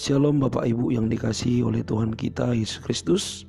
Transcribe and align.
Shalom 0.00 0.40
Bapak 0.40 0.64
Ibu 0.64 0.96
yang 0.96 1.12
dikasihi 1.12 1.60
oleh 1.60 1.84
Tuhan 1.84 2.16
kita 2.16 2.56
Yesus 2.56 2.80
Kristus. 2.80 3.44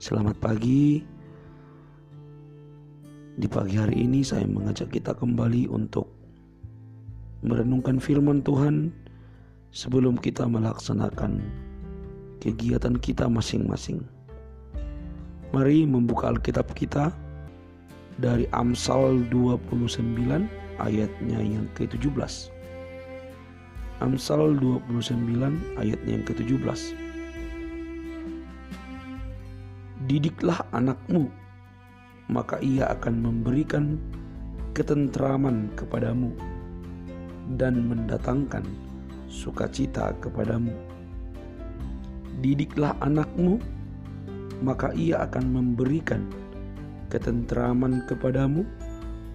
Selamat 0.00 0.40
pagi. 0.40 1.04
Di 3.36 3.44
pagi 3.52 3.76
hari 3.76 4.08
ini 4.08 4.24
saya 4.24 4.48
mengajak 4.48 4.96
kita 4.96 5.12
kembali 5.12 5.68
untuk 5.68 6.08
Merenungkan 7.44 8.00
firman 8.00 8.40
Tuhan 8.40 8.96
Sebelum 9.68 10.16
kita 10.16 10.48
melaksanakan 10.48 11.44
kegiatan 12.40 12.96
kita 12.96 13.28
masing-masing. 13.28 14.00
Mari 15.52 15.84
membuka 15.84 16.32
Alkitab 16.32 16.72
kita 16.72 17.12
Dari 18.16 18.48
Amsal 18.56 19.20
29 19.28 20.16
ayatnya 20.80 21.38
yang 21.44 21.68
ke-17 21.76 22.56
Amsal 23.98 24.54
29 24.62 25.74
ayat 25.74 25.98
yang 26.06 26.22
ke-17 26.22 26.94
Didiklah 30.06 30.62
anakmu 30.70 31.26
maka 32.30 32.62
ia 32.62 32.94
akan 32.94 33.14
memberikan 33.18 33.98
ketentraman 34.70 35.74
kepadamu 35.74 36.30
dan 37.58 37.90
mendatangkan 37.90 38.62
sukacita 39.26 40.14
kepadamu. 40.22 40.70
Didiklah 42.38 42.94
anakmu 43.02 43.58
maka 44.62 44.94
ia 44.94 45.26
akan 45.26 45.44
memberikan 45.58 46.22
ketentraman 47.10 48.06
kepadamu 48.06 48.62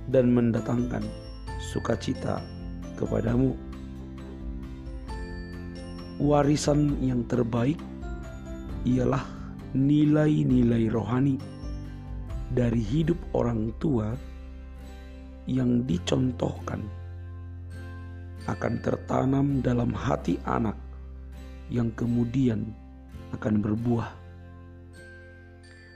dan 0.08 0.31
mendatangkan 0.31 1.03
sukacita 1.59 2.39
kepadamu 2.95 3.59
warisan 6.22 7.02
yang 7.02 7.25
terbaik 7.25 7.81
ialah 8.86 9.25
nilai-nilai 9.73 10.92
rohani 10.94 11.42
dari 12.53 12.81
hidup 12.81 13.17
orang 13.33 13.73
tua 13.81 14.14
yang 15.50 15.81
dicontohkan 15.89 16.86
akan 18.45 18.73
tertanam 18.84 19.64
dalam 19.64 19.89
hati 19.95 20.38
anak 20.45 20.75
yang 21.72 21.89
kemudian 21.95 22.69
akan 23.34 23.64
berbuah. 23.64 24.14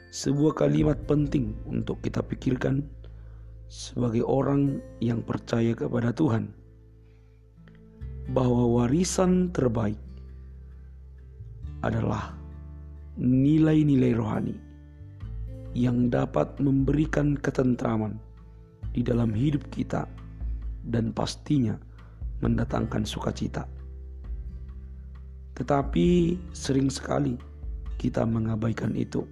Sebuah 0.10 0.66
kalimat 0.66 0.98
penting 1.06 1.54
untuk 1.70 2.02
kita 2.02 2.26
pikirkan 2.26 2.82
sebagai 3.70 4.26
orang 4.26 4.82
yang 5.04 5.22
percaya 5.22 5.76
kepada 5.76 6.16
Tuhan, 6.16 6.50
bahwa 8.32 8.82
warisan 8.82 9.52
terbaik 9.52 10.07
adalah 11.86 12.34
nilai-nilai 13.18 14.14
rohani 14.14 14.56
yang 15.78 16.10
dapat 16.10 16.58
memberikan 16.58 17.38
ketentraman 17.38 18.18
di 18.94 19.06
dalam 19.06 19.30
hidup 19.34 19.62
kita 19.70 20.10
dan 20.90 21.14
pastinya 21.14 21.78
mendatangkan 22.42 23.06
sukacita. 23.06 23.66
Tetapi 25.58 26.38
sering 26.54 26.90
sekali 26.90 27.38
kita 27.98 28.26
mengabaikan 28.26 28.94
itu. 28.94 29.26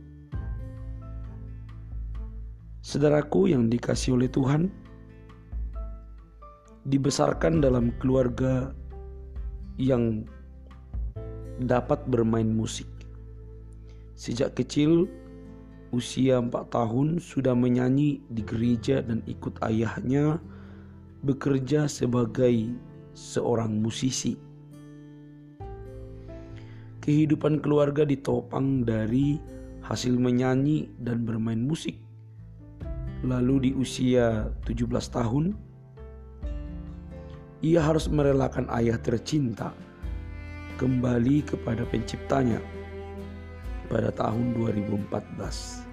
Saudaraku 2.86 3.50
yang 3.50 3.70
dikasih 3.70 4.18
oleh 4.18 4.30
Tuhan, 4.30 4.70
dibesarkan 6.86 7.62
dalam 7.62 7.90
keluarga 7.98 8.70
yang 9.82 10.30
dapat 11.62 12.04
bermain 12.08 12.48
musik. 12.48 12.88
Sejak 14.16 14.56
kecil, 14.56 15.08
usia 15.96 16.40
empat 16.40 16.72
tahun 16.72 17.24
sudah 17.24 17.56
menyanyi 17.56 18.24
di 18.32 18.42
gereja 18.44 19.00
dan 19.04 19.24
ikut 19.28 19.60
ayahnya 19.64 20.40
bekerja 21.24 21.88
sebagai 21.88 22.72
seorang 23.16 23.80
musisi. 23.80 24.36
Kehidupan 27.00 27.62
keluarga 27.62 28.04
ditopang 28.04 28.82
dari 28.84 29.38
hasil 29.86 30.18
menyanyi 30.18 30.90
dan 30.98 31.22
bermain 31.24 31.62
musik. 31.62 31.96
Lalu 33.22 33.70
di 33.70 33.72
usia 33.78 34.50
17 34.66 34.90
tahun, 35.14 35.54
ia 37.62 37.82
harus 37.82 38.10
merelakan 38.10 38.70
ayah 38.74 38.98
tercinta 39.02 39.74
kembali 40.76 41.44
kepada 41.48 41.88
penciptanya 41.88 42.60
pada 43.88 44.12
tahun 44.12 44.56
2014. 44.58 45.86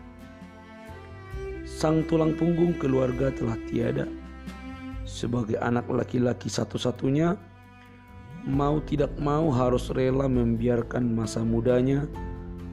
Sang 1.67 2.03
tulang 2.07 2.35
punggung 2.35 2.75
keluarga 2.79 3.31
telah 3.31 3.59
tiada. 3.71 4.07
Sebagai 5.03 5.59
anak 5.59 5.91
laki-laki 5.91 6.47
satu-satunya, 6.47 7.35
mau 8.47 8.79
tidak 8.83 9.15
mau 9.19 9.51
harus 9.51 9.91
rela 9.91 10.27
membiarkan 10.31 11.11
masa 11.15 11.43
mudanya 11.43 12.07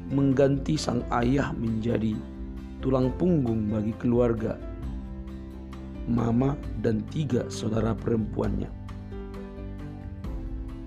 mengganti 0.09 0.73
sang 0.73 1.05
ayah 1.13 1.53
menjadi 1.53 2.17
tulang 2.81 3.13
punggung 3.19 3.69
bagi 3.69 3.93
keluarga, 4.01 4.57
mama 6.09 6.57
dan 6.81 7.05
tiga 7.13 7.45
saudara 7.51 7.93
perempuannya. 7.93 8.78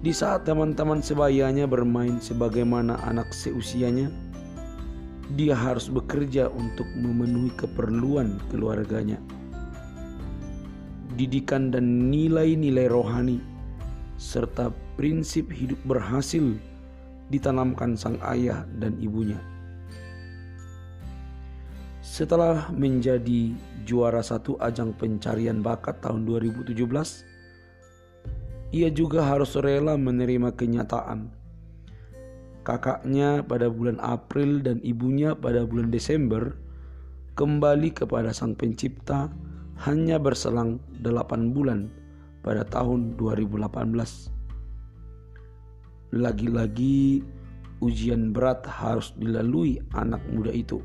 Di 0.02 0.10
saat 0.10 0.42
teman-teman 0.42 0.98
sebayanya 0.98 1.70
bermain 1.70 2.18
sebagaimana 2.18 2.98
anak 3.06 3.30
seusianya, 3.30 4.10
dia 5.38 5.54
harus 5.54 5.86
bekerja 5.86 6.50
untuk 6.50 6.90
memenuhi 6.98 7.54
keperluan 7.54 8.42
keluarganya. 8.50 9.22
Didikan 11.14 11.70
dan 11.70 12.10
nilai-nilai 12.10 12.90
rohani 12.90 13.38
serta 14.18 14.74
prinsip 14.98 15.46
hidup 15.54 15.78
berhasil 15.86 16.50
ditanamkan 17.30 17.94
sang 17.94 18.18
ayah 18.26 18.66
dan 18.82 18.98
ibunya. 18.98 19.38
Setelah 22.02 22.74
menjadi 22.74 23.54
juara 23.86 24.18
satu 24.18 24.58
ajang 24.58 24.98
pencarian 24.98 25.62
bakat 25.62 26.02
tahun 26.02 26.26
2017, 26.26 26.74
ia 28.72 28.88
juga 28.88 29.28
harus 29.28 29.52
rela 29.60 30.00
menerima 30.00 30.56
kenyataan. 30.56 31.28
Kakaknya 32.64 33.44
pada 33.44 33.68
bulan 33.68 34.00
April 34.00 34.64
dan 34.64 34.80
ibunya 34.80 35.36
pada 35.36 35.68
bulan 35.68 35.92
Desember 35.92 36.56
kembali 37.36 37.92
kepada 37.92 38.32
Sang 38.32 38.56
Pencipta 38.56 39.28
hanya 39.84 40.16
berselang 40.16 40.80
8 41.04 41.52
bulan 41.52 41.92
pada 42.40 42.64
tahun 42.64 43.20
2018. 43.20 46.16
Lagi-lagi 46.16 47.20
ujian 47.84 48.32
berat 48.32 48.64
harus 48.64 49.12
dilalui 49.20 49.84
anak 49.92 50.24
muda 50.32 50.54
itu. 50.54 50.80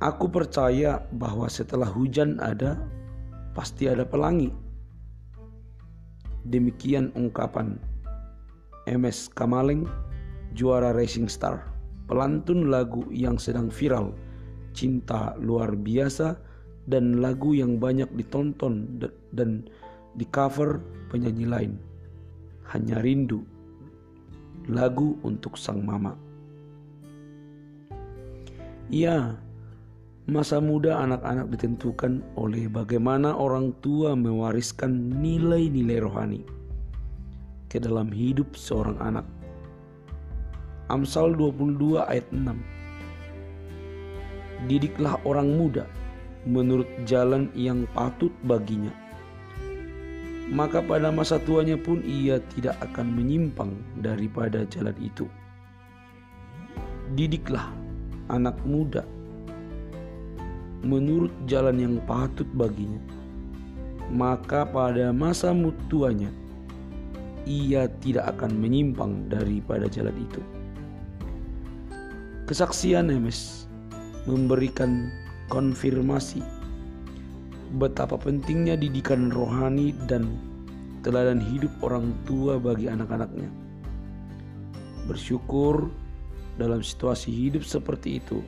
Aku 0.00 0.28
percaya 0.28 1.00
bahwa 1.16 1.48
setelah 1.48 1.88
hujan 1.88 2.36
ada 2.38 2.76
pasti 3.54 3.86
ada 3.88 4.02
pelangi. 4.02 4.50
Demikian 6.44 7.08
ungkapan 7.16 7.80
MS 8.84 9.32
Kamaleng, 9.32 9.88
juara 10.52 10.92
Racing 10.92 11.30
Star, 11.30 11.64
pelantun 12.04 12.68
lagu 12.68 13.08
yang 13.08 13.40
sedang 13.40 13.72
viral, 13.72 14.12
cinta 14.76 15.32
luar 15.40 15.72
biasa, 15.72 16.36
dan 16.84 17.24
lagu 17.24 17.56
yang 17.56 17.80
banyak 17.80 18.12
ditonton 18.12 19.00
dan 19.32 19.64
di 20.20 20.28
cover 20.28 20.84
penyanyi 21.08 21.48
lain. 21.48 21.72
Hanya 22.68 23.00
rindu, 23.00 23.40
lagu 24.68 25.16
untuk 25.24 25.56
sang 25.56 25.80
mama. 25.80 26.12
Iya, 28.92 29.40
Masa 30.24 30.56
muda 30.56 31.04
anak-anak 31.04 31.52
ditentukan 31.52 32.24
oleh 32.40 32.64
bagaimana 32.64 33.36
orang 33.36 33.76
tua 33.84 34.16
mewariskan 34.16 35.20
nilai-nilai 35.20 36.00
rohani 36.00 36.40
ke 37.68 37.76
dalam 37.76 38.08
hidup 38.08 38.56
seorang 38.56 38.96
anak. 39.04 39.28
Amsal 40.88 41.36
22 41.36 42.00
ayat 42.08 42.24
6 42.32 42.56
Didiklah 44.64 45.20
orang 45.28 45.60
muda 45.60 45.84
menurut 46.48 46.88
jalan 47.04 47.52
yang 47.52 47.84
patut 47.92 48.32
baginya. 48.48 48.96
Maka 50.48 50.80
pada 50.80 51.12
masa 51.12 51.36
tuanya 51.36 51.76
pun 51.76 52.00
ia 52.00 52.40
tidak 52.56 52.80
akan 52.80 53.12
menyimpang 53.12 53.76
daripada 54.00 54.64
jalan 54.72 54.96
itu. 55.04 55.28
Didiklah 57.12 57.68
anak 58.32 58.56
muda 58.64 59.04
menurut 60.84 61.32
jalan 61.48 61.80
yang 61.80 61.96
patut 62.04 62.46
baginya. 62.54 63.00
Maka 64.12 64.68
pada 64.68 65.10
masa 65.10 65.50
mutuanya 65.56 66.28
ia 67.48 67.88
tidak 68.04 68.36
akan 68.36 68.56
menyimpang 68.56 69.28
daripada 69.32 69.88
jalan 69.88 70.16
itu. 70.16 70.40
Kesaksian 72.44 73.08
Emes 73.08 73.64
memberikan 74.28 75.08
konfirmasi 75.48 76.44
betapa 77.80 78.14
pentingnya 78.20 78.78
didikan 78.78 79.32
rohani 79.32 79.96
dan 80.06 80.28
teladan 81.04 81.42
hidup 81.42 81.72
orang 81.84 82.12
tua 82.24 82.56
bagi 82.56 82.88
anak-anaknya. 82.88 83.48
Bersyukur 85.04 85.92
dalam 86.56 86.80
situasi 86.80 87.28
hidup 87.28 87.66
seperti 87.66 88.22
itu, 88.22 88.40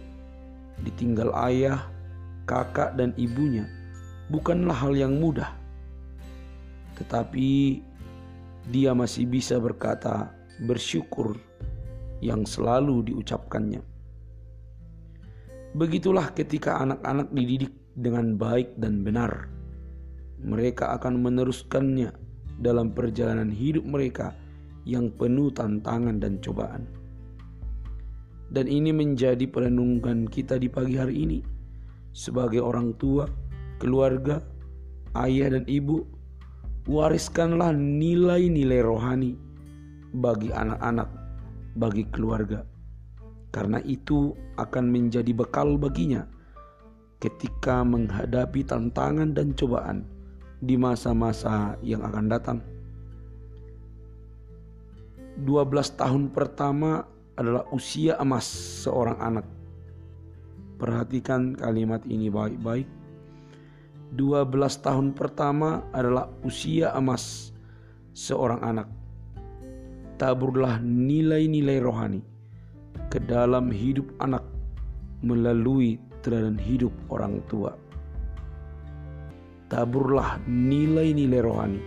ditinggal 0.81 1.35
ayah, 1.37 1.85
kakak, 2.47 2.95
dan 2.95 3.13
ibunya 3.19 3.67
bukanlah 4.31 4.75
hal 4.75 4.95
yang 4.95 5.19
mudah, 5.19 5.55
tetapi 6.99 7.83
dia 8.71 8.91
masih 8.95 9.27
bisa 9.29 9.59
berkata 9.63 10.35
bersyukur 10.67 11.39
yang 12.19 12.43
selalu 12.49 13.13
diucapkannya. 13.13 13.85
Begitulah 15.77 16.33
ketika 16.33 16.81
anak-anak 16.81 17.29
dididik 17.37 17.75
dengan 17.93 18.41
baik 18.41 18.75
dan 18.81 19.05
benar, 19.05 19.53
mereka 20.41 20.97
akan 20.97 21.21
meneruskannya 21.21 22.11
dalam 22.65 22.97
perjalanan 22.97 23.53
hidup 23.53 23.85
mereka 23.85 24.33
yang 24.89 25.13
penuh 25.13 25.53
tantangan 25.53 26.17
dan 26.17 26.41
cobaan. 26.41 26.89
Dan 28.47 28.71
ini 28.71 28.95
menjadi 28.95 29.43
perenungan 29.51 30.31
kita 30.31 30.57
di 30.57 30.71
pagi 30.71 30.95
hari 30.97 31.27
ini. 31.27 31.56
Sebagai 32.17 32.65
orang 32.65 32.97
tua, 32.97 33.29
keluarga, 33.77 34.41
ayah 35.21 35.53
dan 35.53 35.69
ibu, 35.69 36.01
wariskanlah 36.89 37.77
nilai-nilai 37.77 38.81
rohani 38.81 39.37
bagi 40.17 40.49
anak-anak, 40.49 41.13
bagi 41.77 42.09
keluarga. 42.09 42.65
Karena 43.53 43.85
itu 43.85 44.33
akan 44.57 44.89
menjadi 44.89 45.29
bekal 45.37 45.77
baginya 45.77 46.25
ketika 47.21 47.85
menghadapi 47.85 48.65
tantangan 48.65 49.37
dan 49.37 49.53
cobaan 49.53 50.09
di 50.65 50.81
masa-masa 50.81 51.77
yang 51.85 52.01
akan 52.01 52.33
datang. 52.33 52.59
12 55.45 56.01
tahun 56.01 56.33
pertama 56.33 57.05
adalah 57.37 57.69
usia 57.77 58.17
emas 58.17 58.49
seorang 58.89 59.21
anak. 59.21 59.45
Perhatikan 60.77 61.57
kalimat 61.57 62.05
ini 62.09 62.29
baik-baik. 62.29 62.89
12 64.15 64.53
tahun 64.85 65.17
pertama 65.17 65.83
adalah 65.91 66.31
usia 66.45 66.93
emas 66.95 67.53
seorang 68.13 68.61
anak. 68.63 68.89
Taburlah 70.17 70.81
nilai-nilai 70.81 71.81
rohani 71.81 72.23
ke 73.13 73.21
dalam 73.21 73.69
hidup 73.69 74.09
anak 74.21 74.45
melalui 75.21 76.01
teladan 76.25 76.57
hidup 76.57 76.93
orang 77.13 77.41
tua 77.51 77.77
taburlah 79.67 80.39
nilai-nilai 80.47 81.43
rohani 81.43 81.83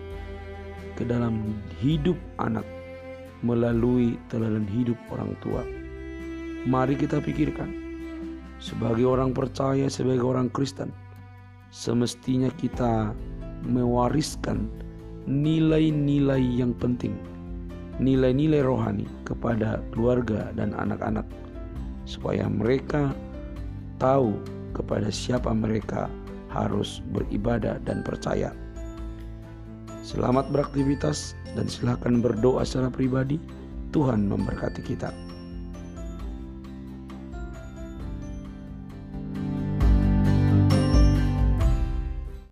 ke 1.00 1.08
dalam 1.08 1.56
hidup 1.80 2.20
anak 2.36 2.68
melalui 3.40 4.20
teladan 4.28 4.68
hidup 4.68 5.00
orang 5.16 5.32
tua. 5.40 5.64
Mari 6.68 7.00
kita 7.00 7.24
pikirkan, 7.24 7.89
sebagai 8.60 9.08
orang 9.08 9.32
percaya, 9.32 9.88
sebagai 9.88 10.28
orang 10.28 10.52
Kristen, 10.52 10.92
semestinya 11.72 12.52
kita 12.60 13.16
mewariskan 13.64 14.68
nilai-nilai 15.28 16.44
yang 16.44 16.76
penting, 16.76 17.16
nilai-nilai 17.98 18.64
rohani 18.64 19.08
kepada 19.24 19.80
keluarga 19.96 20.52
dan 20.56 20.76
anak-anak, 20.76 21.26
supaya 22.04 22.48
mereka 22.48 23.16
tahu 24.00 24.36
kepada 24.76 25.12
siapa 25.12 25.52
mereka 25.52 26.12
harus 26.52 27.04
beribadah 27.16 27.80
dan 27.88 28.04
percaya. 28.04 28.52
Selamat 30.02 30.50
beraktivitas 30.50 31.38
dan 31.54 31.70
silakan 31.70 32.24
berdoa 32.24 32.66
secara 32.66 32.90
pribadi. 32.90 33.38
Tuhan 33.90 34.30
memberkati 34.30 34.86
kita. 34.86 35.29